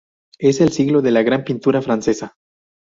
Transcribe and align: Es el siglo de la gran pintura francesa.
Es 0.39 0.61
el 0.61 0.71
siglo 0.71 1.03
de 1.03 1.11
la 1.11 1.21
gran 1.21 1.43
pintura 1.43 1.79
francesa. 1.83 2.33